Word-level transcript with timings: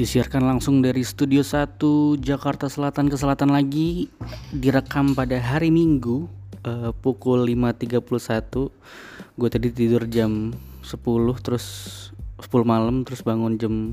Disiarkan 0.00 0.48
langsung 0.48 0.80
dari 0.80 1.04
Studio 1.04 1.44
1 1.44 1.76
Jakarta 2.24 2.72
Selatan 2.72 3.12
ke 3.12 3.20
Selatan 3.20 3.52
lagi. 3.52 4.08
Direkam 4.48 5.12
pada 5.12 5.36
hari 5.36 5.68
Minggu 5.68 6.24
uh, 6.64 6.96
Pukul 7.04 7.44
5.31 7.44 8.00
Gue 9.36 9.48
tadi 9.52 9.68
tidur 9.68 10.08
jam 10.08 10.56
10 10.80 10.96
Terus 11.44 11.64
10 12.40 12.48
malam 12.64 13.04
Terus 13.04 13.20
bangun 13.20 13.60
jam 13.60 13.92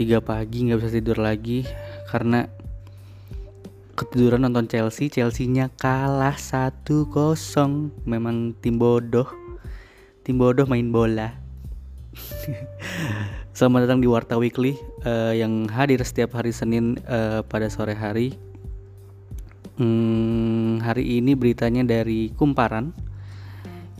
3 0.00 0.24
pagi 0.24 0.72
Gak 0.72 0.80
bisa 0.80 0.88
tidur 0.96 1.20
lagi. 1.20 1.68
Karena 2.08 2.48
Ketiduran 3.92 4.48
nonton 4.48 4.64
Chelsea 4.64 5.12
Chelsea-nya 5.12 5.68
kalah 5.76 6.40
1-0 6.40 6.88
Memang 8.08 8.56
tim 8.64 8.80
bodoh 8.80 9.28
Tim 10.24 10.40
bodoh 10.40 10.64
main 10.64 10.88
bola 10.88 11.36
Selamat 13.52 13.84
datang 13.84 14.00
di 14.00 14.08
Warta 14.08 14.40
Weekly 14.40 14.80
uh, 15.04 15.36
yang 15.36 15.68
hadir 15.68 16.00
setiap 16.00 16.40
hari 16.40 16.56
Senin 16.56 16.96
uh, 17.04 17.44
pada 17.44 17.68
sore 17.68 17.92
hari. 17.92 18.32
Hmm, 19.76 20.80
hari 20.80 21.20
ini 21.20 21.36
beritanya 21.36 21.84
dari 21.84 22.32
Kumparan. 22.32 22.96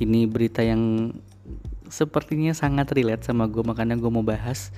Ini 0.00 0.24
berita 0.24 0.64
yang 0.64 1.12
sepertinya 1.84 2.56
sangat 2.56 2.96
relate 2.96 3.28
sama 3.28 3.44
gue 3.44 3.60
makanya 3.60 3.92
gue 4.00 4.08
mau 4.08 4.24
bahas. 4.24 4.72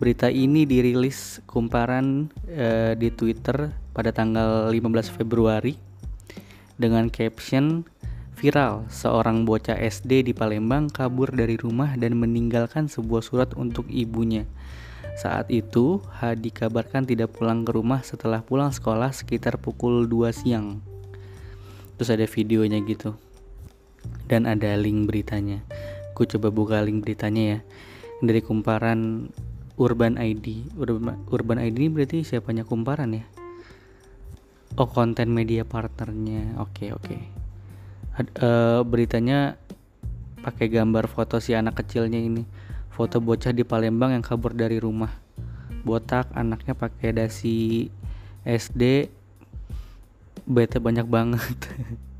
Berita 0.00 0.32
ini 0.32 0.64
dirilis 0.64 1.44
Kumparan 1.44 2.32
uh, 2.48 2.96
di 2.96 3.12
Twitter 3.12 3.76
pada 3.92 4.08
tanggal 4.08 4.72
15 4.72 5.20
Februari 5.20 5.76
dengan 6.80 7.12
caption 7.12 7.84
Viral, 8.34 8.90
seorang 8.90 9.46
bocah 9.46 9.78
SD 9.78 10.26
di 10.26 10.32
Palembang 10.34 10.90
kabur 10.90 11.30
dari 11.30 11.54
rumah 11.54 11.94
dan 11.94 12.18
meninggalkan 12.18 12.90
sebuah 12.90 13.22
surat 13.22 13.54
untuk 13.54 13.86
ibunya. 13.86 14.42
Saat 15.14 15.54
itu, 15.54 16.02
H 16.18 16.34
dikabarkan 16.42 17.06
tidak 17.06 17.38
pulang 17.38 17.62
ke 17.62 17.70
rumah 17.70 18.02
setelah 18.02 18.42
pulang 18.42 18.74
sekolah 18.74 19.14
sekitar 19.14 19.62
pukul 19.62 20.10
2 20.10 20.34
siang. 20.34 20.82
Terus 21.94 22.10
ada 22.10 22.26
videonya 22.26 22.82
gitu. 22.82 23.14
Dan 24.26 24.50
ada 24.50 24.74
link 24.74 25.06
beritanya. 25.06 25.62
Ku 26.18 26.26
coba 26.26 26.50
buka 26.50 26.82
link 26.82 27.06
beritanya 27.06 27.42
ya. 27.46 27.58
Dari 28.18 28.42
kumparan 28.42 29.30
Urban 29.78 30.18
ID. 30.18 30.74
Urban, 30.74 31.22
Urban 31.30 31.62
ID 31.62 31.86
ini 31.86 31.90
berarti 31.94 32.26
siapanya 32.26 32.66
kumparan 32.66 33.14
ya? 33.14 33.24
Oh, 34.74 34.90
konten 34.90 35.30
media 35.30 35.62
partnernya. 35.62 36.58
Oke, 36.58 36.90
okay, 36.90 36.98
oke. 36.98 37.06
Okay 37.06 37.43
uh, 38.20 38.80
beritanya 38.86 39.58
pakai 40.44 40.68
gambar 40.70 41.08
foto 41.10 41.40
si 41.42 41.56
anak 41.56 41.82
kecilnya 41.82 42.20
ini. 42.20 42.44
Foto 42.94 43.18
bocah 43.18 43.50
di 43.50 43.66
Palembang 43.66 44.14
yang 44.14 44.22
kabur 44.22 44.54
dari 44.54 44.78
rumah. 44.78 45.10
Botak 45.82 46.30
anaknya 46.32 46.78
pakai 46.78 47.10
dasi 47.10 47.90
SD 48.46 49.10
bete 50.44 50.78
banyak 50.78 51.08
banget. 51.08 51.58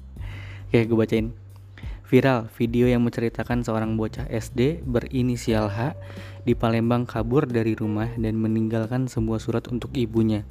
Oke 0.69 0.83
gue 0.83 0.99
bacain. 0.99 1.29
Viral 2.05 2.51
video 2.53 2.85
yang 2.85 3.01
menceritakan 3.01 3.65
seorang 3.65 3.97
bocah 3.97 4.29
SD 4.29 4.85
berinisial 4.85 5.73
H 5.73 5.97
di 6.45 6.53
Palembang 6.53 7.09
kabur 7.09 7.49
dari 7.49 7.73
rumah 7.73 8.13
dan 8.19 8.37
meninggalkan 8.37 9.09
sebuah 9.09 9.41
surat 9.41 9.65
untuk 9.73 9.95
ibunya. 9.97 10.45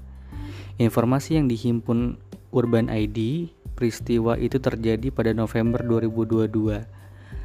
Informasi 0.81 1.38
yang 1.38 1.45
dihimpun 1.45 2.17
Urban 2.54 2.88
ID 2.88 3.50
Peristiwa 3.73 4.38
itu 4.38 4.62
terjadi 4.62 5.09
pada 5.09 5.34
November 5.34 5.82
2022. 5.82 6.86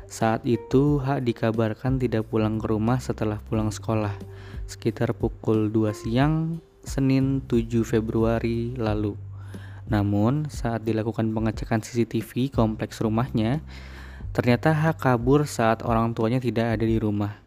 Saat 0.04 0.44
itu 0.44 1.00
H 1.00 1.24
dikabarkan 1.24 1.96
tidak 1.96 2.28
pulang 2.28 2.60
ke 2.60 2.68
rumah 2.68 3.00
setelah 3.00 3.40
pulang 3.48 3.72
sekolah, 3.72 4.12
sekitar 4.68 5.16
pukul 5.16 5.72
2 5.72 5.88
siang 5.96 6.60
Senin 6.84 7.40
7 7.48 7.80
Februari 7.80 8.76
lalu. 8.76 9.16
Namun, 9.88 10.52
saat 10.52 10.84
dilakukan 10.84 11.32
pengecekan 11.32 11.80
CCTV 11.80 12.52
kompleks 12.52 13.00
rumahnya, 13.00 13.64
ternyata 14.36 14.76
H 14.76 15.00
kabur 15.00 15.48
saat 15.48 15.80
orang 15.80 16.12
tuanya 16.12 16.44
tidak 16.44 16.76
ada 16.76 16.84
di 16.84 17.00
rumah. 17.00 17.40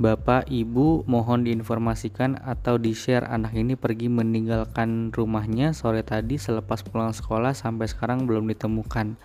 Bapak, 0.00 0.48
Ibu 0.48 1.04
mohon 1.04 1.44
diinformasikan 1.44 2.40
atau 2.40 2.80
di-share 2.80 3.28
anak 3.28 3.52
ini 3.52 3.76
pergi 3.76 4.08
meninggalkan 4.08 5.12
rumahnya 5.12 5.76
sore 5.76 6.00
tadi 6.00 6.40
selepas 6.40 6.80
pulang 6.80 7.12
sekolah 7.12 7.52
sampai 7.52 7.84
sekarang 7.84 8.24
belum 8.24 8.48
ditemukan. 8.48 9.20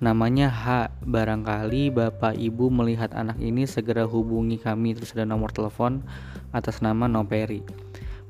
Namanya 0.00 0.48
H. 0.48 0.88
Barangkali 1.04 1.92
Bapak 1.92 2.32
Ibu 2.32 2.72
melihat 2.72 3.12
anak 3.12 3.36
ini 3.44 3.68
segera 3.68 4.08
hubungi 4.08 4.56
kami 4.56 4.96
terus 4.96 5.12
ada 5.12 5.28
nomor 5.28 5.52
telepon 5.52 6.00
atas 6.48 6.80
nama 6.80 7.04
Noperi. 7.12 7.60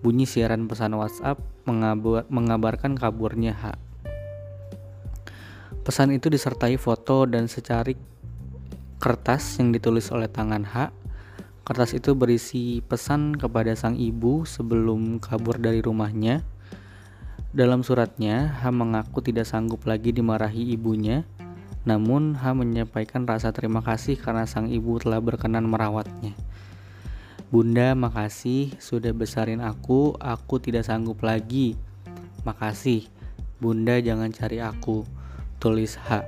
Bunyi 0.03 0.27
siaran 0.27 0.67
pesan 0.67 0.99
WhatsApp 0.99 1.39
mengabar, 1.71 2.27
mengabarkan 2.27 2.99
kaburnya 2.99 3.55
H. 3.55 3.79
Pesan 5.87 6.11
itu 6.11 6.35
disertai 6.35 6.83
foto 6.83 7.31
dan 7.31 7.47
secarik 7.47 7.95
kertas 8.99 9.63
yang 9.63 9.71
ditulis 9.71 10.11
oleh 10.11 10.27
tangan 10.27 10.67
H 10.67 11.06
Kertas 11.67 11.99
itu 11.99 12.15
berisi 12.15 12.79
pesan 12.79 13.35
kepada 13.35 13.75
sang 13.75 13.99
ibu 13.99 14.47
sebelum 14.47 15.19
kabur 15.19 15.59
dari 15.59 15.83
rumahnya. 15.83 16.47
Dalam 17.51 17.83
suratnya, 17.83 18.55
H 18.63 18.71
mengaku 18.71 19.19
tidak 19.19 19.51
sanggup 19.51 19.83
lagi 19.83 20.15
dimarahi 20.15 20.79
ibunya, 20.79 21.27
namun 21.83 22.39
H 22.39 22.55
menyampaikan 22.55 23.27
rasa 23.27 23.51
terima 23.51 23.83
kasih 23.83 24.15
karena 24.15 24.47
sang 24.47 24.71
ibu 24.71 25.03
telah 25.03 25.19
berkenan 25.19 25.67
merawatnya. 25.67 26.39
Bunda, 27.51 27.99
makasih 27.99 28.71
sudah 28.79 29.11
besarin 29.11 29.59
aku, 29.59 30.15
aku 30.23 30.63
tidak 30.63 30.87
sanggup 30.87 31.19
lagi. 31.27 31.75
Makasih, 32.47 33.11
Bunda 33.59 33.99
jangan 33.99 34.31
cari 34.31 34.63
aku. 34.63 35.03
Tulis 35.59 35.99
H. 35.99 36.23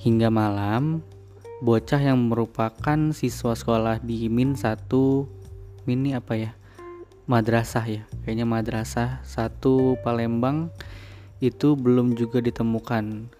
Hingga 0.00 0.32
malam, 0.32 1.04
bocah 1.62 2.02
yang 2.02 2.18
merupakan 2.26 3.14
siswa 3.14 3.54
sekolah 3.54 4.02
di 4.02 4.26
Min 4.26 4.58
satu 4.58 5.30
Min 5.86 6.02
ini 6.02 6.18
apa 6.18 6.34
ya? 6.34 6.50
Madrasah 7.30 7.86
ya 7.86 8.02
kayaknya 8.26 8.42
madrasah 8.50 9.22
satu 9.22 9.94
Palembang 10.02 10.74
itu 11.38 11.78
belum 11.78 12.18
juga 12.18 12.42
ditemukan. 12.42 13.30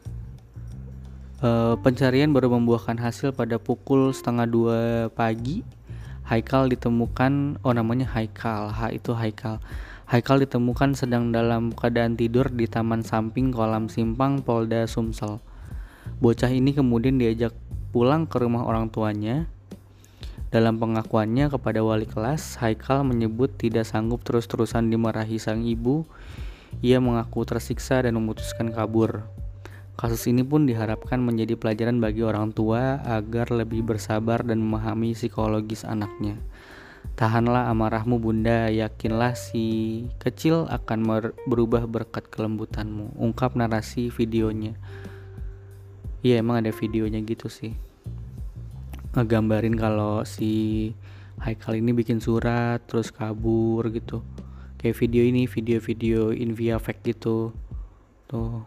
E, 1.43 1.51
pencarian 1.83 2.31
baru 2.31 2.55
membuahkan 2.55 2.95
hasil 3.03 3.35
pada 3.35 3.59
pukul 3.59 4.15
setengah 4.15 4.47
dua 4.47 4.81
pagi. 5.11 5.67
Haikal 6.23 6.71
ditemukan 6.71 7.59
oh 7.67 7.75
namanya 7.75 8.07
Haikal 8.07 8.71
H 8.71 8.95
itu 8.95 9.19
Haikal. 9.19 9.59
Haikal 10.07 10.47
ditemukan 10.47 10.95
sedang 10.95 11.35
dalam 11.35 11.75
keadaan 11.75 12.15
tidur 12.15 12.47
di 12.55 12.71
taman 12.71 13.03
samping 13.03 13.51
kolam 13.51 13.91
simpang 13.91 14.39
Polda 14.47 14.87
Sumsel. 14.87 15.43
Bocah 16.23 16.55
ini 16.55 16.71
kemudian 16.71 17.19
diajak 17.19 17.51
pulang 17.93 18.25
ke 18.25 18.41
rumah 18.41 18.65
orang 18.65 18.89
tuanya. 18.89 19.47
Dalam 20.49 20.77
pengakuannya 20.77 21.49
kepada 21.49 21.81
wali 21.81 22.05
kelas, 22.05 22.61
Haikal 22.61 23.05
menyebut 23.05 23.57
tidak 23.57 23.89
sanggup 23.89 24.25
terus-terusan 24.25 24.89
dimarahi 24.89 25.37
sang 25.37 25.65
ibu. 25.65 26.05
Ia 26.81 27.01
mengaku 27.01 27.45
tersiksa 27.45 28.01
dan 28.01 28.17
memutuskan 28.17 28.73
kabur. 28.73 29.29
Kasus 29.93 30.25
ini 30.25 30.41
pun 30.41 30.65
diharapkan 30.65 31.21
menjadi 31.21 31.57
pelajaran 31.57 32.01
bagi 32.01 32.25
orang 32.25 32.49
tua 32.53 33.05
agar 33.05 33.53
lebih 33.53 33.85
bersabar 33.85 34.41
dan 34.41 34.65
memahami 34.65 35.13
psikologis 35.13 35.85
anaknya. 35.85 36.41
Tahanlah 37.13 37.69
amarahmu 37.69 38.17
bunda, 38.17 38.73
yakinlah 38.73 39.37
si 39.37 40.09
kecil 40.17 40.65
akan 40.73 41.33
berubah 41.45 41.85
berkat 41.85 42.25
kelembutanmu. 42.33 43.21
Ungkap 43.21 43.53
narasi 43.53 44.09
videonya. 44.09 44.73
Iya 46.23 46.39
emang 46.39 46.63
ada 46.63 46.71
videonya 46.71 47.19
gitu 47.27 47.51
sih. 47.51 47.75
Ngegambarin 49.19 49.75
kalau 49.75 50.23
si 50.23 50.95
Haikal 51.43 51.83
ini 51.83 51.91
bikin 51.91 52.23
surat 52.23 52.79
terus 52.87 53.11
kabur 53.11 53.91
gitu. 53.91 54.23
Kayak 54.79 55.03
video 55.03 55.27
ini 55.27 55.51
video-video 55.51 56.31
in 56.31 56.55
via 56.55 56.79
fake 56.79 57.11
gitu. 57.11 57.51
Tuh, 58.31 58.63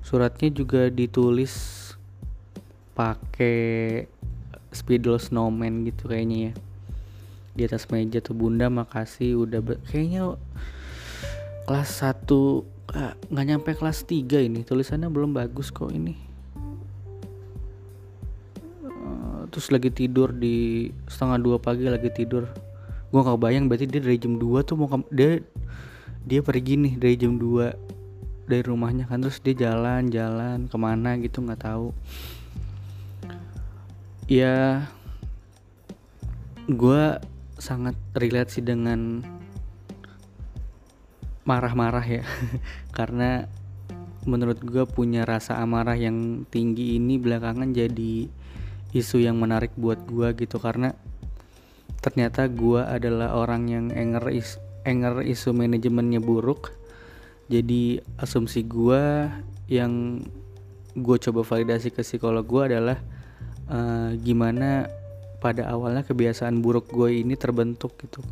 suratnya 0.00 0.48
juga 0.48 0.88
ditulis 0.88 1.76
pakai 2.96 4.08
spidol 4.72 5.20
snowman 5.20 5.84
gitu 5.84 6.08
kayaknya 6.08 6.38
ya. 6.40 6.52
Di 7.52 7.62
atas 7.68 7.84
meja 7.92 8.24
tuh 8.24 8.32
bunda 8.32 8.72
makasih 8.72 9.44
udah 9.44 9.60
kayaknya 9.92 10.40
kelas 11.68 12.00
1 12.00 12.24
nggak 13.28 13.44
nyampe 13.44 13.76
kelas 13.76 14.08
3 14.08 14.40
ini. 14.40 14.64
Tulisannya 14.64 15.12
belum 15.12 15.36
bagus 15.36 15.68
kok 15.68 15.92
ini 15.92 16.29
terus 19.50 19.74
lagi 19.74 19.90
tidur 19.90 20.30
di 20.30 20.88
setengah 21.10 21.38
dua 21.42 21.56
pagi 21.58 21.84
lagi 21.90 22.08
tidur. 22.14 22.46
Gue 23.10 23.20
nggak 23.20 23.40
bayang 23.42 23.66
berarti 23.66 23.90
dia 23.90 23.98
dari 23.98 24.16
jam 24.22 24.38
2 24.38 24.62
tuh 24.62 24.78
mau 24.78 24.86
ke, 24.86 25.02
dia 25.10 25.42
dia 26.22 26.40
pergi 26.46 26.78
nih 26.78 26.94
dari 26.94 27.18
jam 27.18 27.34
2 27.34 28.46
dari 28.46 28.62
rumahnya 28.62 29.10
kan 29.10 29.18
terus 29.18 29.42
dia 29.42 29.66
jalan-jalan 29.66 30.70
ke 30.70 30.76
mana 30.78 31.18
gitu 31.18 31.42
nggak 31.42 31.66
tahu. 31.66 31.90
Ya 34.30 34.86
gue 36.70 37.18
sangat 37.58 37.98
relate 38.14 38.54
sih 38.54 38.62
dengan 38.62 39.26
marah-marah 41.42 42.06
ya. 42.06 42.22
Karena 42.96 43.42
menurut 44.28 44.60
gue 44.60 44.84
punya 44.86 45.24
rasa 45.24 45.58
amarah 45.58 45.96
yang 45.96 46.44
tinggi 46.46 47.00
ini 47.00 47.16
belakangan 47.16 47.72
jadi 47.72 48.28
isu 48.90 49.22
yang 49.22 49.38
menarik 49.38 49.70
buat 49.78 50.02
gue 50.06 50.34
gitu 50.34 50.58
karena 50.58 50.94
ternyata 52.00 52.48
gue 52.48 52.80
adalah 52.80 53.36
orang 53.36 53.68
yang 53.68 53.86
enger 53.92 54.24
is 54.32 54.56
enger 54.88 55.20
isu 55.22 55.52
manajemennya 55.52 56.18
buruk. 56.18 56.72
Jadi 57.50 57.98
asumsi 58.16 58.64
gue 58.64 59.26
yang 59.66 60.22
gue 60.94 61.16
coba 61.18 61.42
validasi 61.42 61.90
ke 61.94 62.02
psikolog 62.02 62.46
gue 62.46 62.62
adalah 62.74 62.98
uh, 63.70 64.14
gimana 64.18 64.86
pada 65.42 65.70
awalnya 65.70 66.06
kebiasaan 66.06 66.62
buruk 66.62 66.90
gue 66.90 67.20
ini 67.22 67.34
terbentuk 67.34 67.94
gitu. 68.00 68.22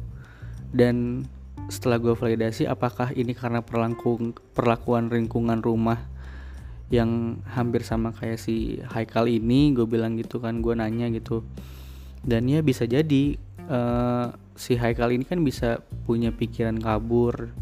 Dan 0.71 1.27
setelah 1.69 2.01
gue 2.01 2.15
validasi 2.17 2.65
apakah 2.65 3.13
ini 3.13 3.37
karena 3.37 3.61
perlangkung 3.61 4.33
perlakuan 4.57 5.13
lingkungan 5.13 5.61
rumah 5.61 6.01
yang 6.89 7.41
hampir 7.45 7.85
sama 7.85 8.17
kayak 8.17 8.41
si 8.41 8.81
Haikal 8.81 9.29
ini 9.29 9.77
gue 9.77 9.85
bilang 9.85 10.17
gitu 10.17 10.41
kan 10.41 10.65
gue 10.65 10.73
nanya 10.73 11.13
gitu. 11.13 11.45
Dan 12.25 12.49
ya 12.49 12.65
bisa 12.65 12.89
jadi 12.89 13.37
uh, 13.69 14.33
si 14.57 14.75
Haikal 14.75 15.13
ini 15.13 15.29
kan 15.29 15.45
bisa 15.45 15.85
punya 16.09 16.33
pikiran 16.33 16.81
kabur 16.81 17.53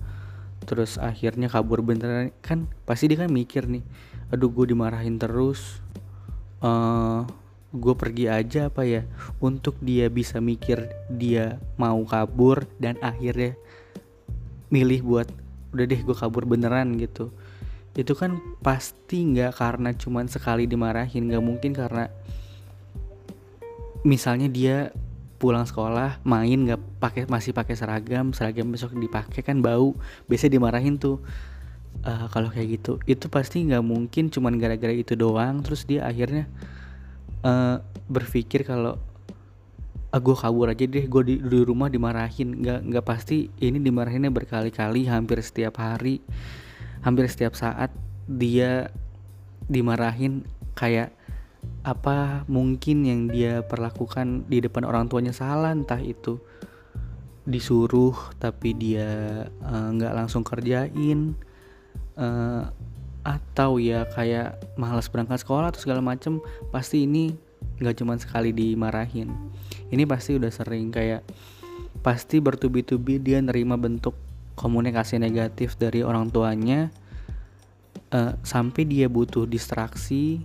terus 0.66 0.98
akhirnya 0.98 1.50
kabur 1.50 1.82
beneran. 1.82 2.30
Kan 2.38 2.70
pasti 2.86 3.10
dia 3.10 3.26
kan 3.26 3.30
mikir 3.30 3.66
nih 3.66 3.82
aduh 4.30 4.50
gue 4.50 4.74
dimarahin 4.74 5.18
terus 5.18 5.78
uh, 6.62 7.26
gue 7.74 7.94
pergi 7.98 8.30
aja 8.30 8.70
apa 8.70 8.86
ya? 8.86 9.02
Untuk 9.42 9.74
dia 9.82 10.06
bisa 10.06 10.38
mikir 10.38 10.86
dia 11.10 11.58
mau 11.74 11.98
kabur 12.06 12.62
dan 12.78 12.94
akhirnya 13.02 13.58
milih 14.70 15.02
buat 15.02 15.28
udah 15.74 15.84
deh 15.86 16.00
gue 16.02 16.16
kabur 16.16 16.46
beneran 16.46 16.94
gitu 16.96 17.34
itu 17.96 18.12
kan 18.12 18.36
pasti 18.60 19.24
nggak 19.24 19.56
karena 19.56 19.90
cuman 19.96 20.28
sekali 20.28 20.68
dimarahin 20.68 21.32
nggak 21.32 21.44
mungkin 21.44 21.72
karena 21.72 22.12
misalnya 24.04 24.52
dia 24.52 24.92
pulang 25.36 25.64
sekolah 25.64 26.20
main 26.24 26.56
nggak 26.68 26.80
pakai 27.00 27.22
masih 27.28 27.52
pakai 27.56 27.76
seragam 27.76 28.32
seragam 28.36 28.68
besok 28.68 28.96
dipakai 28.96 29.40
kan 29.40 29.60
bau 29.64 29.96
biasanya 30.28 30.60
dimarahin 30.60 31.00
tuh. 31.00 31.20
Uh, 32.04 32.28
kalau 32.28 32.52
kayak 32.52 32.76
gitu 32.76 33.00
itu 33.08 33.24
pasti 33.32 33.64
nggak 33.64 33.80
mungkin 33.80 34.28
cuman 34.28 34.60
gara-gara 34.60 34.92
itu 34.92 35.16
doang. 35.16 35.64
Terus 35.64 35.88
dia 35.88 36.04
akhirnya 36.04 36.44
uh, 37.40 37.80
berpikir 38.12 38.68
kalau 38.68 39.00
ah, 40.12 40.20
gue 40.20 40.36
kabur 40.36 40.68
aja 40.68 40.84
deh 40.84 41.08
gue 41.08 41.22
di, 41.24 41.34
di 41.40 41.60
rumah 41.64 41.88
dimarahin. 41.88 42.60
Nggak 42.60 42.80
nggak 42.92 43.04
pasti 43.08 43.48
ini 43.64 43.80
dimarahinnya 43.80 44.28
berkali-kali 44.28 45.08
hampir 45.08 45.40
setiap 45.40 45.80
hari 45.80 46.20
hampir 47.02 47.26
setiap 47.28 47.52
saat 47.58 47.92
dia 48.26 48.92
dimarahin 49.66 50.46
kayak 50.76 51.14
apa 51.86 52.42
mungkin 52.50 53.06
yang 53.06 53.20
dia 53.30 53.62
perlakukan 53.62 54.46
di 54.46 54.62
depan 54.62 54.86
orang 54.86 55.06
tuanya 55.06 55.34
salah 55.34 55.70
entah 55.74 55.98
itu 55.98 56.38
disuruh 57.46 58.14
tapi 58.42 58.74
dia 58.74 59.06
eh, 59.46 59.88
nggak 59.94 60.12
uh, 60.12 60.16
langsung 60.18 60.42
kerjain 60.42 61.38
uh, 62.18 62.66
atau 63.22 63.78
ya 63.78 64.06
kayak 64.10 64.58
malas 64.74 65.06
berangkat 65.06 65.46
sekolah 65.46 65.70
atau 65.70 65.78
segala 65.82 66.02
macem 66.02 66.42
pasti 66.74 67.06
ini 67.06 67.38
nggak 67.78 67.96
cuma 68.02 68.18
sekali 68.18 68.50
dimarahin. 68.50 69.30
Ini 69.90 70.02
pasti 70.06 70.34
udah 70.34 70.50
sering 70.50 70.90
kayak 70.90 71.22
pasti 72.02 72.42
bertubi-tubi 72.42 73.18
dia 73.22 73.42
nerima 73.42 73.74
bentuk 73.78 74.14
komunikasi 74.56 75.20
negatif 75.20 75.78
dari 75.78 76.02
orang 76.02 76.32
tuanya 76.32 76.88
uh, 78.10 78.34
sampai 78.42 78.88
dia 78.88 79.06
butuh 79.06 79.46
distraksi 79.46 80.42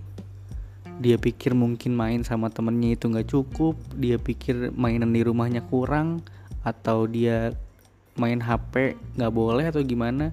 dia 1.02 1.18
pikir 1.18 1.56
mungkin 1.56 1.96
main 1.96 2.22
sama 2.22 2.52
temennya 2.52 2.94
itu 2.94 3.10
nggak 3.10 3.28
cukup 3.32 3.74
dia 3.98 4.20
pikir 4.20 4.70
mainan 4.76 5.10
di 5.10 5.24
rumahnya 5.26 5.64
kurang 5.66 6.22
atau 6.62 7.10
dia 7.10 7.56
main 8.16 8.38
HP 8.38 8.96
nggak 9.18 9.32
boleh 9.32 9.64
atau 9.68 9.82
gimana. 9.82 10.32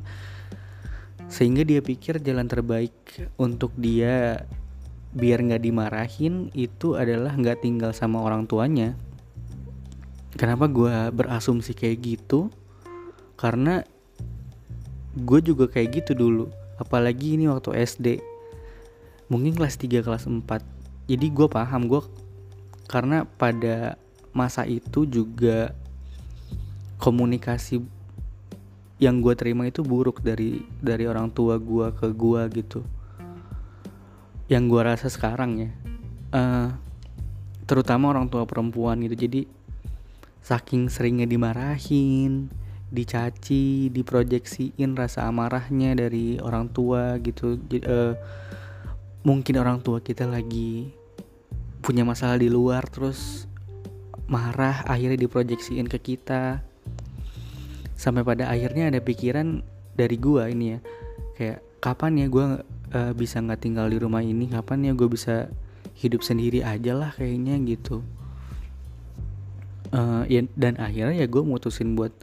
Sehingga 1.29 1.61
dia 1.61 1.79
pikir 1.79 2.19
jalan 2.19 2.49
terbaik 2.49 2.93
untuk 3.37 3.73
dia 3.77 4.45
biar 5.09 5.41
nggak 5.41 5.63
dimarahin 5.65 6.53
itu 6.53 6.97
adalah 6.97 7.33
nggak 7.33 7.61
tinggal 7.65 7.91
sama 7.93 8.21
orang 8.21 8.49
tuanya. 8.49 8.97
Kenapa 10.37 10.69
gue 10.69 10.93
berasumsi 11.13 11.73
kayak 11.73 11.97
gitu 12.05 12.53
karena 13.39 13.87
gue 15.15 15.39
juga 15.39 15.71
kayak 15.71 16.03
gitu 16.03 16.11
dulu 16.11 16.51
apalagi 16.75 17.39
ini 17.39 17.47
waktu 17.47 17.71
SD 17.79 18.19
mungkin 19.31 19.55
kelas 19.55 19.79
3 19.79 20.03
kelas 20.03 20.27
4 20.27 20.43
jadi 21.07 21.25
gue 21.31 21.47
paham 21.47 21.87
gue 21.87 22.03
karena 22.91 23.23
pada 23.23 23.95
masa 24.35 24.67
itu 24.67 25.07
juga 25.07 25.71
komunikasi 26.99 27.79
yang 28.99 29.23
gue 29.23 29.31
terima 29.33 29.63
itu 29.63 29.79
buruk 29.79 30.19
dari 30.19 30.59
dari 30.83 31.07
orang 31.07 31.31
tua 31.31 31.55
gue 31.55 31.87
ke 31.95 32.11
gue 32.11 32.41
gitu. 32.59 32.83
Yang 34.51 34.63
gue 34.67 34.81
rasa 34.83 35.07
sekarang 35.07 35.51
ya. 35.55 35.71
Uh, 36.35 36.69
terutama 37.63 38.11
orang 38.11 38.27
tua 38.27 38.43
perempuan 38.43 38.99
gitu. 39.07 39.15
Jadi 39.15 39.47
saking 40.43 40.91
seringnya 40.91 41.29
dimarahin 41.29 42.51
dicaci 42.89 43.93
diproyeksiin 43.93 44.97
rasa 44.97 45.29
amarahnya 45.29 45.93
dari 45.93 46.41
orang 46.41 46.73
tua 46.73 47.21
gitu. 47.21 47.61
Jadi, 47.69 47.85
uh, 47.85 48.13
mungkin 49.21 49.55
orang 49.61 49.85
tua 49.85 50.01
kita 50.01 50.25
lagi 50.25 50.89
punya 51.79 52.01
masalah 52.03 52.41
di 52.41 52.49
luar 52.49 52.85
terus 52.89 53.45
marah 54.25 54.85
akhirnya 54.89 55.21
diproyeksiin 55.21 55.85
ke 55.85 55.97
kita. 56.01 56.65
Sampai 57.93 58.23
pada 58.25 58.49
akhirnya 58.49 58.89
ada 58.89 58.99
pikiran 59.03 59.61
dari 59.93 60.15
gua 60.15 60.47
ini 60.47 60.77
ya 60.77 60.79
kayak 61.35 61.59
kapan 61.83 62.25
ya 62.25 62.27
gua 62.31 62.45
uh, 62.93 63.13
bisa 63.13 63.41
nggak 63.41 63.61
tinggal 63.61 63.87
di 63.89 63.97
rumah 64.01 64.23
ini? 64.23 64.49
Kapan 64.49 64.89
ya 64.89 64.93
gue 64.97 65.09
bisa 65.09 65.49
hidup 65.99 66.23
sendiri 66.23 66.63
aja 66.63 66.95
lah 66.95 67.11
kayaknya 67.13 67.59
gitu. 67.65 68.01
Uh, 69.89 70.21
ya 70.29 70.45
dan 70.53 70.77
akhirnya 70.77 71.25
ya 71.25 71.27
gue 71.27 71.41
mutusin 71.41 71.97
buat 71.97 72.13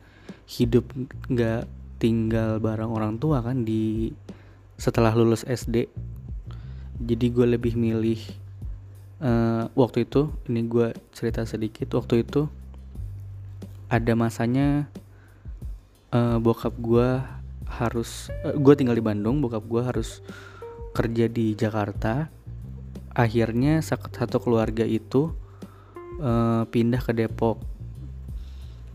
hidup 0.46 0.86
nggak 1.26 1.66
tinggal 1.98 2.62
bareng 2.62 2.90
orang 2.90 3.18
tua 3.18 3.42
kan 3.42 3.66
di 3.66 4.14
setelah 4.76 5.12
lulus 5.16 5.42
SD 5.42 5.90
jadi 6.96 7.26
gue 7.28 7.46
lebih 7.58 7.74
milih 7.74 8.20
uh, 9.20 9.68
waktu 9.76 10.06
itu 10.06 10.32
ini 10.48 10.64
gue 10.64 10.94
cerita 11.12 11.42
sedikit 11.44 11.92
waktu 11.98 12.22
itu 12.22 12.46
ada 13.86 14.12
masanya 14.18 14.86
uh, 16.14 16.38
bokap 16.38 16.74
gue 16.78 17.20
harus 17.66 18.30
uh, 18.46 18.54
gue 18.54 18.74
tinggal 18.78 18.96
di 18.96 19.04
Bandung 19.04 19.42
bokap 19.42 19.64
gue 19.66 19.82
harus 19.82 20.22
kerja 20.96 21.28
di 21.28 21.52
Jakarta. 21.52 22.32
Akhirnya 23.12 23.84
satu 23.84 24.40
keluarga 24.40 24.88
itu 24.88 25.36
uh, 26.24 26.64
pindah 26.72 27.04
ke 27.04 27.12
Depok. 27.12 27.60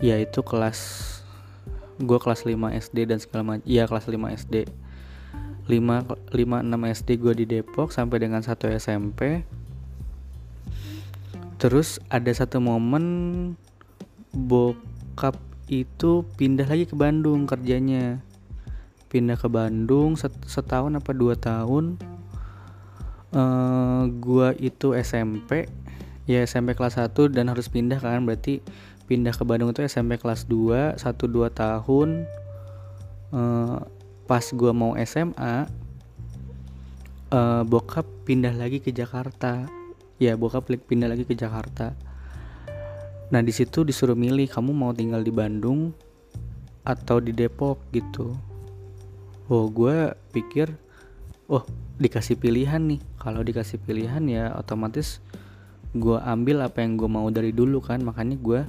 Yaitu 0.01 0.41
kelas 0.41 1.20
gue 2.01 2.19
kelas 2.19 2.43
5 2.43 2.57
SD 2.73 2.97
dan 3.07 3.17
segala 3.21 3.41
macam. 3.45 3.65
Iya 3.69 3.85
kelas 3.85 4.09
5 4.09 4.17
SD 4.17 4.55
5 5.69 6.33
5 6.33 6.33
6 6.33 6.95
SD 6.97 7.09
gue 7.21 7.33
di 7.37 7.45
Depok 7.47 7.93
sampai 7.93 8.17
dengan 8.19 8.41
1 8.41 8.57
SMP 8.81 9.45
terus 11.61 12.01
ada 12.09 12.33
satu 12.33 12.57
momen 12.57 13.05
bokap 14.33 15.37
itu 15.71 16.27
pindah 16.35 16.67
lagi 16.67 16.83
ke 16.83 16.97
Bandung 16.99 17.47
kerjanya. 17.47 18.19
Pindah 19.07 19.39
ke 19.39 19.47
Bandung 19.47 20.19
set, 20.19 20.33
setahun 20.47 20.99
apa 20.99 21.11
dua 21.15 21.35
tahun 21.35 21.99
uh, 23.35 24.07
gua 24.07 24.55
itu 24.55 24.95
SMP 24.95 25.67
ya 26.29 26.43
SMP 26.47 26.77
kelas 26.77 26.95
1 26.95 27.11
dan 27.35 27.51
harus 27.51 27.67
pindah 27.67 27.99
kan 27.99 28.23
berarti 28.23 28.63
pindah 29.11 29.35
ke 29.35 29.43
Bandung 29.43 29.75
itu 29.75 29.83
SMP 29.83 30.15
kelas 30.15 30.47
2 30.47 30.95
1 30.95 31.03
2 31.03 31.51
tahun. 31.51 32.23
Uh, 33.35 33.83
pas 34.23 34.47
gua 34.55 34.71
mau 34.71 34.95
SMA 35.03 35.67
uh, 37.27 37.35
eh, 37.35 37.63
bokap 37.67 38.07
pindah 38.23 38.55
lagi 38.55 38.79
ke 38.79 38.95
Jakarta. 38.95 39.67
Ya 40.15 40.39
bokap 40.39 40.71
pindah 40.87 41.11
lagi 41.11 41.27
ke 41.27 41.35
Jakarta. 41.35 41.91
Nah 43.35 43.43
di 43.43 43.51
situ 43.51 43.83
disuruh 43.83 44.15
milih 44.15 44.47
kamu 44.47 44.71
mau 44.71 44.95
tinggal 44.95 45.19
di 45.19 45.35
Bandung 45.35 45.91
atau 46.87 47.19
di 47.19 47.35
Depok 47.35 47.83
gitu. 47.91 48.31
Oh 49.51 49.67
gue 49.67 50.15
pikir 50.31 50.71
oh 51.51 51.67
dikasih 51.99 52.39
pilihan 52.39 52.79
nih. 52.79 53.03
Kalau 53.19 53.43
dikasih 53.43 53.75
pilihan 53.83 54.23
ya 54.31 54.55
otomatis 54.55 55.19
gue 55.91 56.15
ambil 56.23 56.63
apa 56.63 56.79
yang 56.79 56.95
gue 56.95 57.11
mau 57.11 57.27
dari 57.27 57.51
dulu 57.51 57.83
kan. 57.83 57.99
Makanya 57.99 58.39
gue 58.39 58.61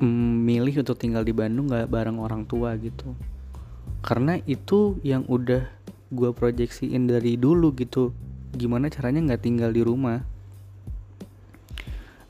milih 0.00 0.82
untuk 0.82 0.98
tinggal 0.98 1.26
di 1.26 1.34
Bandung 1.34 1.70
nggak 1.70 1.90
bareng 1.90 2.18
orang 2.22 2.46
tua 2.46 2.74
gitu. 2.78 3.14
Karena 4.02 4.38
itu 4.46 4.98
yang 5.02 5.26
udah 5.26 5.66
gue 6.08 6.30
proyeksiin 6.30 7.10
dari 7.10 7.34
dulu 7.34 7.74
gitu. 7.74 8.14
Gimana 8.54 8.88
caranya 8.88 9.34
nggak 9.34 9.42
tinggal 9.42 9.70
di 9.74 9.82
rumah? 9.82 10.22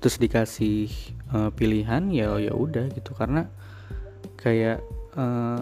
Terus 0.00 0.16
dikasih 0.16 0.88
uh, 1.34 1.50
pilihan 1.52 2.08
ya 2.08 2.32
ya 2.40 2.52
udah 2.56 2.88
gitu. 2.96 3.12
Karena 3.12 3.44
kayak 4.40 4.80
uh, 5.14 5.60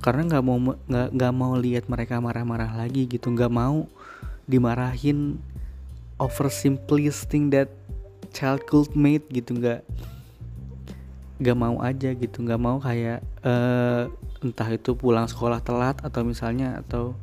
karena 0.00 0.22
nggak 0.28 0.44
mau 0.44 0.58
nggak 0.60 1.08
nggak 1.16 1.32
mau 1.34 1.52
lihat 1.56 1.84
mereka 1.88 2.20
marah-marah 2.20 2.76
lagi 2.76 3.08
gitu. 3.08 3.32
Nggak 3.32 3.52
mau 3.52 3.88
dimarahin 4.44 5.40
over 6.20 6.52
thing 6.52 7.48
that 7.48 7.72
child 8.36 8.60
could 8.68 8.92
made 8.92 9.24
gitu. 9.32 9.56
Nggak 9.56 9.80
nggak 11.40 11.56
mau 11.56 11.80
aja 11.80 12.12
gitu 12.12 12.44
nggak 12.44 12.60
mau 12.60 12.76
kayak 12.78 13.24
uh, 13.40 14.12
entah 14.44 14.68
itu 14.68 14.92
pulang 14.92 15.24
sekolah 15.24 15.64
telat 15.64 15.96
atau 16.04 16.20
misalnya 16.20 16.84
atau 16.84 17.16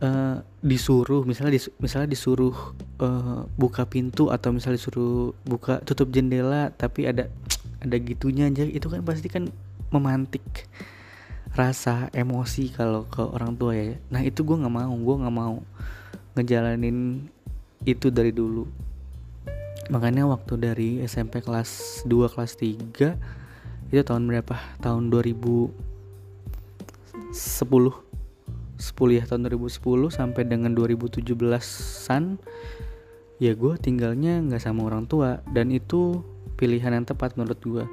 uh, 0.00 0.40
disuruh 0.64 1.28
misalnya 1.28 1.60
dis, 1.60 1.68
misalnya 1.76 2.08
disuruh 2.08 2.56
uh, 3.04 3.44
buka 3.60 3.84
pintu 3.84 4.32
atau 4.32 4.48
misalnya 4.56 4.80
disuruh 4.80 5.36
buka 5.44 5.84
tutup 5.84 6.08
jendela 6.08 6.72
tapi 6.72 7.04
ada 7.04 7.28
ada 7.84 7.96
gitunya 8.00 8.48
aja 8.48 8.64
itu 8.64 8.88
kan 8.88 9.04
pasti 9.04 9.28
kan 9.28 9.52
memantik 9.92 10.42
rasa 11.54 12.10
emosi 12.10 12.72
kalau 12.74 13.06
ke 13.06 13.22
orang 13.22 13.54
tua 13.54 13.78
ya. 13.78 13.94
Nah 14.10 14.26
itu 14.26 14.42
gue 14.42 14.56
nggak 14.58 14.74
mau 14.74 14.90
gue 14.90 15.16
nggak 15.22 15.36
mau 15.36 15.54
ngejalanin 16.34 17.28
itu 17.86 18.10
dari 18.10 18.34
dulu 18.34 18.66
makanya 19.92 20.24
waktu 20.24 20.56
dari 20.56 20.90
SMP 21.04 21.44
kelas 21.44 22.02
2 22.08 22.32
kelas 22.32 22.56
3 22.56 23.92
itu 23.92 24.02
tahun 24.02 24.24
berapa? 24.26 24.56
Tahun 24.80 25.12
2010 25.12 25.74
10 27.34 29.16
ya 29.16 29.22
tahun 29.24 29.40
2010 29.46 30.10
sampai 30.10 30.42
dengan 30.44 30.74
2017an 30.74 32.24
ya 33.38 33.52
gue 33.54 33.74
tinggalnya 33.78 34.42
nggak 34.44 34.62
sama 34.62 34.88
orang 34.88 35.06
tua. 35.06 35.44
Dan 35.46 35.70
itu 35.70 36.24
pilihan 36.58 36.94
yang 36.96 37.06
tepat 37.06 37.34
menurut 37.38 37.60
gue 37.62 37.86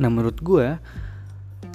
nah 0.00 0.08
menurut 0.08 0.40
gue 0.40 0.80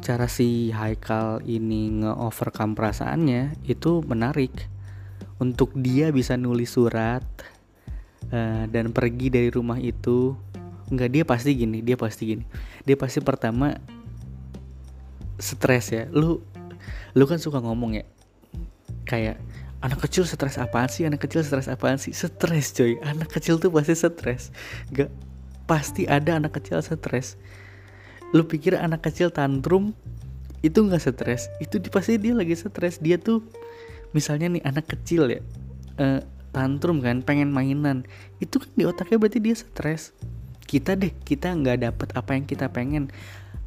cara 0.05 0.29
si 0.29 0.69
Haikal 0.69 1.41
ini 1.49 2.05
nge-overcome 2.05 2.77
perasaannya 2.77 3.57
itu 3.65 4.05
menarik. 4.05 4.69
Untuk 5.41 5.73
dia 5.73 6.13
bisa 6.13 6.37
nulis 6.37 6.77
surat 6.77 7.25
uh, 8.31 8.63
dan 8.69 8.89
pergi 8.95 9.27
dari 9.29 9.49
rumah 9.49 9.77
itu 9.77 10.33
nggak 10.85 11.09
dia 11.09 11.23
pasti 11.25 11.51
gini 11.57 11.81
dia 11.81 11.97
pasti 11.97 12.23
gini. 12.35 12.45
Dia 12.85 12.95
pasti 12.97 13.19
pertama 13.21 13.75
stres 15.41 15.91
ya. 15.91 16.05
Lu 16.13 16.41
lu 17.15 17.23
kan 17.25 17.41
suka 17.41 17.59
ngomong 17.59 17.97
ya 17.99 18.05
kayak 19.05 19.37
anak 19.81 20.01
kecil 20.05 20.25
stres 20.25 20.57
apaan 20.57 20.89
sih? 20.89 21.05
Anak 21.05 21.25
kecil 21.25 21.41
stres 21.45 21.69
apaan 21.69 21.97
sih? 21.97 22.13
Stres 22.13 22.73
coy. 22.73 22.97
Anak 23.01 23.33
kecil 23.33 23.57
tuh 23.57 23.69
pasti 23.69 23.93
stres. 23.97 24.53
Gak 24.93 25.09
pasti 25.65 26.05
ada 26.05 26.37
anak 26.37 26.57
kecil 26.57 26.81
stres. 26.81 27.37
Lu 28.33 28.45
pikir 28.45 28.77
anak 28.77 29.05
kecil 29.05 29.29
tantrum 29.29 29.93
itu 30.65 30.81
nggak 30.81 31.01
stres. 31.01 31.49
Itu 31.61 31.77
pasti 31.93 32.17
dia 32.17 32.33
lagi 32.33 32.57
stres. 32.57 32.97
Dia 33.01 33.21
tuh 33.21 33.45
misalnya 34.15 34.47
nih 34.47 34.63
anak 34.63 34.87
kecil 34.87 35.27
ya 35.27 35.43
uh, 35.99 36.23
tantrum 36.55 37.03
kan 37.03 37.19
pengen 37.19 37.51
mainan. 37.51 38.07
Itu 38.39 38.63
kan 38.63 38.71
di 38.71 38.87
otaknya 38.87 39.19
berarti 39.19 39.43
dia 39.43 39.51
stres. 39.51 40.15
Kita 40.63 40.95
deh 40.95 41.11
kita 41.11 41.51
nggak 41.51 41.83
dapet 41.83 42.09
apa 42.15 42.31
yang 42.39 42.47
kita 42.47 42.71
pengen. 42.71 43.11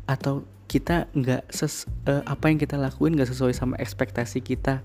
Atau 0.09 0.49
kita 0.65 1.13
nggak 1.13 1.53
ses 1.53 1.85
uh, 2.09 2.25
apa 2.25 2.49
yang 2.49 2.57
kita 2.57 2.81
lakuin 2.81 3.13
nggak 3.13 3.29
sesuai 3.29 3.53
sama 3.53 3.77
ekspektasi 3.77 4.41
kita. 4.41 4.81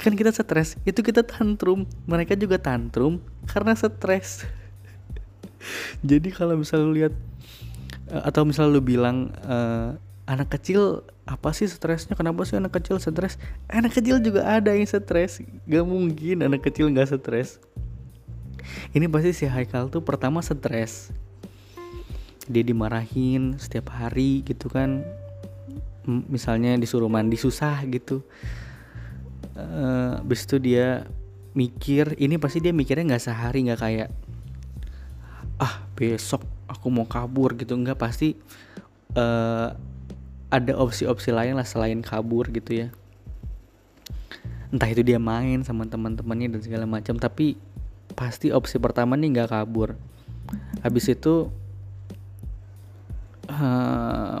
Kan 0.00 0.16
kita 0.16 0.32
stres 0.32 0.80
itu 0.88 1.04
kita 1.04 1.20
tantrum. 1.20 1.84
Mereka 2.08 2.32
juga 2.40 2.56
tantrum 2.56 3.20
karena 3.44 3.76
stres. 3.76 4.48
Jadi 6.08 6.32
kalau 6.32 6.56
misalnya 6.56 6.90
lihat 6.96 7.14
Eh, 8.04 8.22
atau 8.22 8.44
misal 8.44 8.68
lu 8.68 8.84
bilang 8.84 9.32
uh, 9.48 9.96
anak 10.24 10.56
kecil 10.56 11.04
apa 11.28 11.52
sih 11.52 11.68
stresnya? 11.68 12.16
Kenapa 12.16 12.44
sih 12.48 12.56
anak 12.56 12.76
kecil 12.76 12.96
stres? 13.00 13.36
Anak 13.68 13.96
kecil 13.96 14.20
juga 14.20 14.44
ada 14.44 14.72
yang 14.72 14.88
stres. 14.88 15.40
Gak 15.68 15.84
mungkin 15.84 16.44
anak 16.44 16.64
kecil 16.64 16.88
nggak 16.92 17.08
stres. 17.16 17.60
Ini 18.96 19.08
pasti 19.12 19.36
si 19.36 19.44
Haikal 19.44 19.92
tuh 19.92 20.00
pertama 20.00 20.40
stres. 20.40 21.12
Dia 22.48 22.64
dimarahin 22.64 23.56
setiap 23.60 23.92
hari 23.92 24.44
gitu 24.44 24.72
kan. 24.72 25.04
Misalnya 26.04 26.76
disuruh 26.76 27.08
mandi 27.08 27.36
susah 27.36 27.84
gitu. 27.88 28.24
Uh, 29.54 30.18
itu 30.28 30.56
dia 30.58 31.06
mikir 31.54 32.18
ini 32.18 32.42
pasti 32.42 32.58
dia 32.58 32.74
mikirnya 32.74 33.14
nggak 33.14 33.22
sehari 33.30 33.62
nggak 33.70 33.78
kayak 33.78 34.10
ah 35.62 35.86
besok 35.96 36.44
aku 36.68 36.88
mau 36.88 37.08
kabur 37.08 37.56
gitu. 37.56 37.76
Nggak 37.76 38.00
pasti 38.00 38.36
uh, 39.16 39.93
ada 40.54 40.78
opsi-opsi 40.78 41.34
lain 41.34 41.58
lah 41.58 41.66
selain 41.66 41.98
kabur 41.98 42.46
gitu 42.54 42.86
ya. 42.86 42.88
Entah 44.70 44.86
itu 44.86 45.02
dia 45.02 45.18
main 45.18 45.66
sama 45.66 45.82
teman-temannya 45.90 46.54
dan 46.54 46.60
segala 46.62 46.86
macam 46.86 47.18
tapi 47.18 47.58
pasti 48.14 48.54
opsi 48.54 48.78
pertama 48.78 49.18
nih 49.18 49.34
nggak 49.34 49.50
kabur. 49.50 49.98
Habis 50.86 51.10
itu 51.10 51.50
uh, 53.50 54.38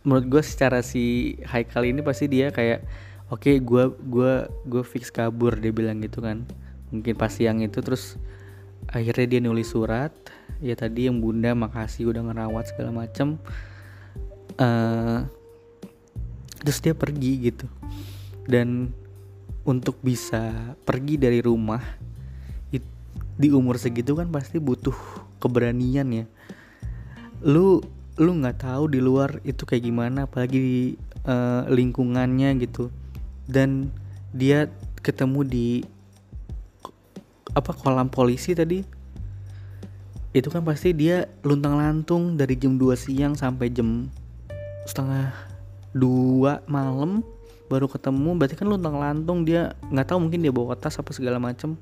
menurut 0.00 0.24
gue 0.32 0.42
secara 0.44 0.80
si 0.80 1.36
Haikal 1.44 1.92
ini 1.92 2.00
pasti 2.00 2.24
dia 2.24 2.48
kayak 2.48 2.80
oke 3.28 3.44
okay, 3.44 3.60
gue 3.60 3.84
gua 4.08 4.48
gue 4.64 4.80
fix 4.80 5.12
kabur 5.12 5.60
dia 5.60 5.76
bilang 5.76 6.00
gitu 6.00 6.24
kan. 6.24 6.48
Mungkin 6.88 7.20
pas 7.20 7.28
siang 7.28 7.60
itu 7.60 7.84
terus 7.84 8.16
akhirnya 8.88 9.36
dia 9.36 9.40
nulis 9.44 9.68
surat 9.68 10.10
ya 10.64 10.72
tadi 10.72 11.06
yang 11.06 11.20
bunda 11.20 11.52
makasih 11.52 12.08
udah 12.10 12.26
ngerawat 12.26 12.72
segala 12.72 13.04
macem 13.04 13.36
uh, 14.56 15.28
terus 16.60 16.78
dia 16.84 16.92
pergi 16.92 17.50
gitu. 17.50 17.66
Dan 18.44 18.92
untuk 19.64 19.98
bisa 20.04 20.76
pergi 20.84 21.16
dari 21.16 21.40
rumah 21.40 21.80
di 23.40 23.48
umur 23.48 23.80
segitu 23.80 24.12
kan 24.12 24.28
pasti 24.28 24.60
butuh 24.60 24.94
keberanian 25.40 26.12
ya. 26.12 26.24
Lu 27.40 27.80
lu 28.20 28.30
nggak 28.36 28.68
tahu 28.68 28.92
di 28.92 29.00
luar 29.00 29.40
itu 29.48 29.64
kayak 29.64 29.88
gimana 29.88 30.28
apalagi 30.28 30.58
di 30.60 30.78
uh, 31.24 31.64
lingkungannya 31.72 32.52
gitu. 32.60 32.92
Dan 33.48 33.88
dia 34.36 34.68
ketemu 35.00 35.40
di 35.48 35.68
apa 37.56 37.72
kolam 37.72 38.12
polisi 38.12 38.52
tadi. 38.52 38.84
Itu 40.36 40.52
kan 40.52 40.62
pasti 40.62 40.92
dia 40.92 41.26
luntang 41.40 41.80
lantung 41.80 42.36
dari 42.36 42.54
jam 42.60 42.76
2 42.76 42.92
siang 42.94 43.34
sampai 43.34 43.72
jam 43.72 44.06
setengah 44.84 45.49
dua 45.90 46.62
malam 46.70 47.22
baru 47.70 47.86
ketemu 47.86 48.34
berarti 48.34 48.58
kan 48.58 48.66
luntang 48.66 48.98
lantung 48.98 49.46
dia 49.46 49.78
nggak 49.94 50.10
tahu 50.10 50.26
mungkin 50.26 50.42
dia 50.42 50.50
bawa 50.50 50.74
tas 50.74 50.98
apa 50.98 51.14
segala 51.14 51.38
macem. 51.38 51.78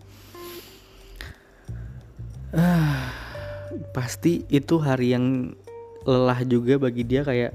Pasti 3.97 4.45
itu 4.49 4.77
hari 4.81 5.17
yang 5.17 5.57
lelah 6.05 6.41
juga 6.45 6.81
bagi 6.81 7.05
dia 7.05 7.25
kayak 7.25 7.53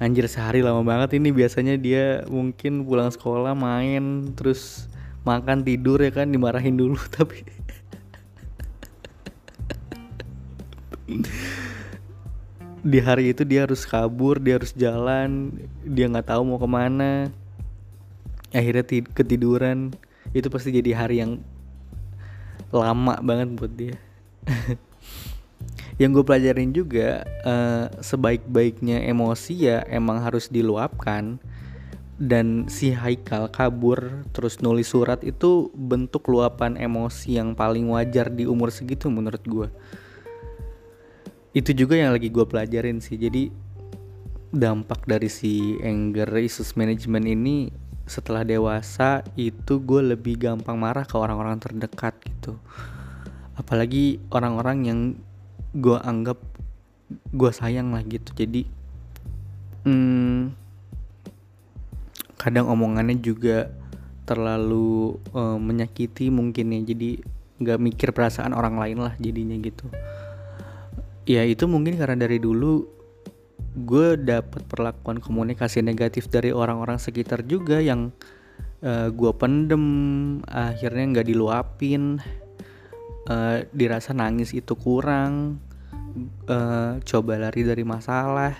anjir 0.00 0.28
sehari 0.28 0.60
lama 0.60 0.84
banget 0.84 1.16
ini. 1.16 1.32
Biasanya 1.32 1.80
dia 1.80 2.24
mungkin 2.28 2.84
pulang 2.84 3.08
sekolah 3.08 3.56
main 3.56 4.32
terus 4.36 4.88
makan 5.24 5.64
tidur 5.64 6.00
ya 6.00 6.12
kan 6.12 6.32
dimarahin 6.32 6.76
dulu 6.76 6.96
tapi 7.16 7.44
di 12.80 12.98
hari 13.00 13.36
itu 13.36 13.44
dia 13.44 13.68
harus 13.68 13.84
kabur 13.84 14.40
dia 14.40 14.56
harus 14.56 14.72
jalan 14.72 15.52
dia 15.84 16.08
nggak 16.08 16.32
tahu 16.32 16.42
mau 16.44 16.58
ke 16.60 16.68
mana. 16.68 17.12
Akhirnya 18.50 18.82
ketiduran. 19.14 19.94
Itu 20.34 20.50
pasti 20.50 20.74
jadi 20.74 20.94
hari 20.94 21.22
yang 21.22 21.32
lama 22.70 23.18
banget 23.22 23.48
buat 23.54 23.72
dia. 23.74 23.96
Yang 26.00 26.10
gue 26.16 26.24
pelajarin 26.24 26.70
juga 26.72 27.28
uh, 27.44 27.92
sebaik-baiknya 28.00 29.04
emosi 29.12 29.68
ya 29.68 29.84
emang 29.84 30.24
harus 30.24 30.48
diluapkan. 30.48 31.36
Dan 32.20 32.68
si 32.68 32.92
Haikal 32.92 33.52
kabur 33.52 34.24
terus 34.32 34.60
nulis 34.64 34.92
surat 34.92 35.20
itu 35.24 35.68
bentuk 35.76 36.24
luapan 36.28 36.76
emosi 36.76 37.36
yang 37.36 37.56
paling 37.56 37.88
wajar 37.92 38.28
di 38.32 38.44
umur 38.44 38.68
segitu 38.72 39.08
menurut 39.08 39.40
gue 39.44 39.68
itu 41.50 41.74
juga 41.74 41.98
yang 41.98 42.14
lagi 42.14 42.30
gue 42.30 42.46
pelajarin 42.46 43.02
sih. 43.02 43.18
Jadi 43.18 43.50
dampak 44.50 45.06
dari 45.06 45.30
si 45.30 45.78
anger 45.82 46.30
issues 46.38 46.74
management 46.74 47.26
ini 47.26 47.56
setelah 48.06 48.42
dewasa 48.42 49.22
itu 49.38 49.78
gue 49.82 50.14
lebih 50.14 50.38
gampang 50.38 50.74
marah 50.78 51.06
ke 51.06 51.14
orang-orang 51.14 51.58
terdekat 51.58 52.14
gitu. 52.26 52.58
Apalagi 53.58 54.18
orang-orang 54.30 54.78
yang 54.86 55.00
gue 55.74 55.98
anggap 56.02 56.38
gue 57.34 57.50
sayang 57.50 57.94
lah 57.94 58.02
gitu. 58.06 58.30
Jadi 58.34 58.66
hmm, 59.86 60.54
kadang 62.38 62.70
omongannya 62.70 63.18
juga 63.18 63.70
terlalu 64.22 65.18
uh, 65.34 65.58
menyakiti 65.58 66.30
mungkin 66.30 66.78
ya. 66.78 66.80
Jadi 66.94 67.10
nggak 67.60 67.78
mikir 67.82 68.08
perasaan 68.14 68.54
orang 68.54 68.78
lain 68.78 68.98
lah 69.04 69.12
jadinya 69.20 69.52
gitu 69.60 69.90
ya 71.30 71.46
itu 71.46 71.70
mungkin 71.70 71.94
karena 71.94 72.26
dari 72.26 72.42
dulu 72.42 72.82
gue 73.86 74.18
dapat 74.18 74.66
perlakuan 74.66 75.22
komunikasi 75.22 75.78
negatif 75.78 76.26
dari 76.26 76.50
orang-orang 76.50 76.98
sekitar 76.98 77.46
juga 77.46 77.78
yang 77.78 78.10
uh, 78.82 79.06
gue 79.14 79.32
pendem 79.38 79.84
akhirnya 80.50 81.04
nggak 81.14 81.28
diluapin 81.30 82.18
uh, 83.30 83.62
dirasa 83.70 84.10
nangis 84.10 84.50
itu 84.50 84.74
kurang 84.74 85.62
uh, 86.50 86.98
coba 87.06 87.38
lari 87.38 87.62
dari 87.62 87.86
masalah 87.86 88.58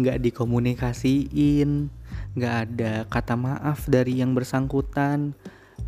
nggak 0.00 0.24
dikomunikasiin 0.24 1.92
nggak 2.36 2.54
ada 2.68 2.92
kata 3.08 3.34
maaf 3.34 3.88
dari 3.88 4.20
yang 4.20 4.36
bersangkutan. 4.36 5.32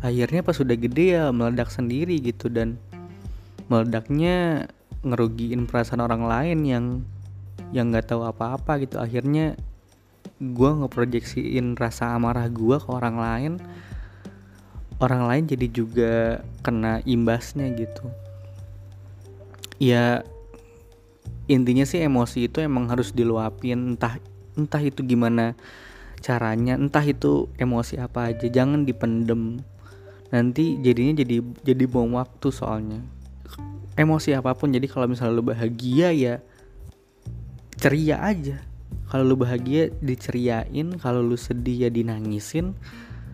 Akhirnya 0.01 0.41
pas 0.41 0.57
sudah 0.57 0.73
gede 0.73 1.13
ya 1.19 1.29
meledak 1.29 1.69
sendiri 1.69 2.17
gitu 2.17 2.49
dan 2.49 2.81
meledaknya 3.69 4.65
ngerugiin 5.03 5.65
perasaan 5.65 6.03
orang 6.03 6.23
lain 6.27 6.59
yang 6.67 6.85
yang 7.71 7.93
nggak 7.93 8.09
tahu 8.11 8.25
apa-apa 8.25 8.81
gitu. 8.83 8.99
Akhirnya 8.99 9.55
gue 10.39 10.71
ngeproyeksiin 10.71 11.75
rasa 11.75 12.15
amarah 12.15 12.47
gue 12.47 12.79
ke 12.79 12.89
orang 12.89 13.19
lain 13.19 13.53
orang 14.99 15.27
lain 15.27 15.43
jadi 15.47 15.67
juga 15.71 16.13
kena 16.63 16.99
imbasnya 17.07 17.71
gitu. 17.75 18.07
Ya 19.79 20.27
intinya 21.47 21.87
sih 21.87 22.03
emosi 22.03 22.51
itu 22.51 22.59
emang 22.59 22.91
harus 22.91 23.15
diluapin 23.15 23.95
entah 23.95 24.19
entah 24.59 24.83
itu 24.83 25.01
gimana 25.07 25.55
caranya 26.19 26.75
entah 26.75 27.01
itu 27.01 27.47
emosi 27.55 27.95
apa 27.95 28.35
aja 28.35 28.47
jangan 28.51 28.83
dipendem. 28.83 29.63
Nanti 30.29 30.77
jadinya 30.83 31.23
jadi 31.23 31.41
jadi 31.63 31.83
bom 31.87 32.19
waktu 32.19 32.51
soalnya 32.51 33.18
emosi 33.99 34.31
apa 34.31 34.55
pun. 34.55 34.71
Jadi 34.71 34.87
kalau 34.87 35.11
misalnya 35.11 35.35
lu 35.35 35.43
bahagia 35.43 36.15
ya 36.15 36.39
ceria 37.75 38.23
aja. 38.23 38.63
Kalau 39.11 39.27
lu 39.27 39.35
bahagia 39.35 39.91
diceriain 39.99 40.95
kalau 40.95 41.19
lu 41.19 41.35
sedih 41.35 41.87
ya 41.87 41.89
dinangisin. 41.91 42.71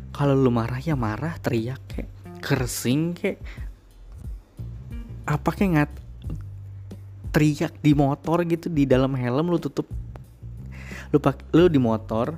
Kalau 0.10 0.34
lu 0.34 0.50
marah 0.50 0.82
ya 0.82 0.98
marah 0.98 1.38
teriak 1.38 1.82
kayak 1.86 2.10
kersing 2.42 3.14
kayak 3.14 3.38
apa 5.30 5.50
kayak 5.54 5.72
ngat 5.78 5.92
teriak 7.30 7.74
di 7.84 7.92
motor 7.92 8.42
gitu 8.48 8.72
di 8.72 8.90
dalam 8.90 9.14
helm 9.14 9.54
lu 9.54 9.62
tutup. 9.62 9.86
Lu 11.14 11.22
pak 11.22 11.46
lu 11.54 11.70
di 11.70 11.78
motor 11.78 12.34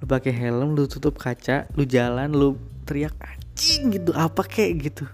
lu 0.00 0.04
pakai 0.06 0.32
helm 0.36 0.76
lu 0.76 0.84
tutup 0.84 1.16
kaca 1.16 1.64
lu 1.74 1.88
jalan 1.88 2.28
lu 2.28 2.60
teriak 2.84 3.16
anjing 3.24 3.88
gitu 3.88 4.12
apa 4.12 4.44
kayak 4.44 4.92
gitu 4.92 5.04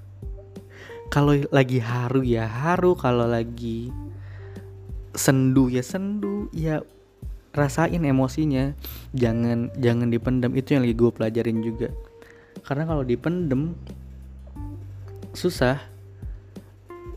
kalau 1.10 1.34
lagi 1.50 1.82
haru 1.82 2.22
ya 2.22 2.46
haru 2.46 2.94
kalau 2.94 3.26
lagi 3.26 3.90
sendu 5.10 5.66
ya 5.66 5.82
sendu. 5.82 6.46
Ya 6.54 6.86
rasain 7.50 8.02
emosinya. 8.06 8.72
Jangan 9.12 9.74
jangan 9.76 10.08
dipendam. 10.08 10.54
Itu 10.54 10.78
yang 10.78 10.86
lagi 10.86 10.94
gue 10.94 11.10
pelajarin 11.10 11.58
juga. 11.60 11.90
Karena 12.62 12.86
kalau 12.86 13.02
dipendem 13.02 13.74
susah. 15.34 15.82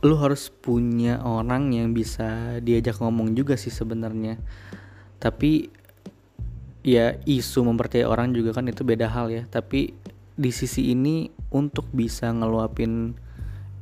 Lu 0.03 0.19
harus 0.19 0.51
punya 0.51 1.23
orang 1.23 1.71
yang 1.71 1.95
bisa 1.95 2.59
diajak 2.59 2.99
ngomong 2.99 3.39
juga 3.39 3.55
sih 3.55 3.71
sebenarnya. 3.71 4.35
Tapi 5.15 5.71
ya 6.83 7.15
isu 7.23 7.63
mempercayai 7.63 8.03
orang 8.03 8.35
juga 8.35 8.51
kan 8.51 8.67
itu 8.67 8.83
beda 8.83 9.07
hal 9.07 9.31
ya. 9.31 9.47
Tapi 9.47 9.95
di 10.33 10.51
sisi 10.51 10.91
ini 10.91 11.31
untuk 11.55 11.87
bisa 11.93 12.33
ngeluapin 12.35 13.15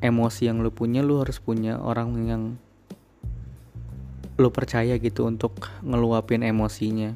emosi 0.01 0.49
yang 0.49 0.59
lu 0.65 0.73
punya 0.73 1.05
lu 1.05 1.21
harus 1.21 1.37
punya 1.37 1.77
orang 1.77 2.09
yang 2.25 2.43
lu 4.41 4.49
percaya 4.49 4.97
gitu 4.97 5.29
untuk 5.29 5.69
ngeluapin 5.85 6.41
emosinya. 6.41 7.13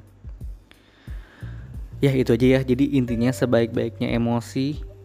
Ya 2.00 2.14
itu 2.14 2.38
aja 2.38 2.48
ya. 2.48 2.62
Jadi 2.62 2.96
intinya 2.96 3.34
sebaik-baiknya 3.34 4.14
emosi 4.14 4.96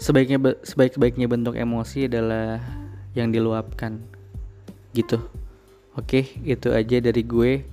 sebaiknya 0.00 0.40
sebaik-baiknya 0.64 1.28
bentuk 1.28 1.54
emosi 1.54 2.08
adalah 2.08 2.58
yang 3.12 3.28
diluapkan. 3.28 4.00
Gitu. 4.96 5.20
Oke 5.92 6.40
itu 6.42 6.72
aja 6.72 6.98
dari 7.04 7.20
gue. 7.20 7.68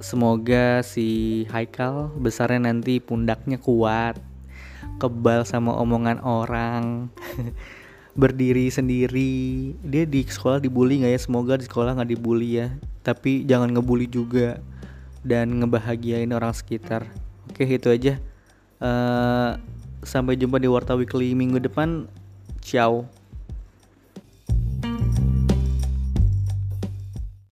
Semoga 0.00 0.80
si 0.80 1.44
Haikal 1.52 2.12
besarnya 2.16 2.72
nanti 2.72 3.00
pundaknya 3.00 3.60
kuat 3.60 4.16
kebal 4.96 5.44
sama 5.44 5.76
omongan 5.76 6.20
orang 6.24 7.12
berdiri 8.16 8.72
sendiri. 8.72 9.74
Dia 9.84 10.04
di 10.08 10.24
sekolah 10.24 10.58
dibully 10.58 11.04
nggak 11.04 11.12
ya? 11.14 11.20
Semoga 11.20 11.54
di 11.60 11.66
sekolah 11.68 11.94
nggak 11.98 12.10
dibully 12.10 12.60
ya. 12.62 12.68
Tapi 13.04 13.44
jangan 13.44 13.70
ngebully 13.70 14.08
juga 14.08 14.58
dan 15.22 15.60
ngebahagiain 15.60 16.30
orang 16.32 16.56
sekitar. 16.56 17.06
Oke 17.52 17.68
itu 17.68 17.88
aja. 17.92 18.16
Uh, 18.80 19.60
sampai 20.00 20.40
jumpa 20.40 20.56
di 20.56 20.66
Warta 20.66 20.96
Weekly 20.96 21.36
minggu 21.36 21.60
depan. 21.60 22.08
Ciao 22.64 23.19